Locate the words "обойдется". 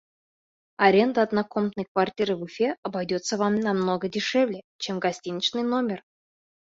2.81-3.37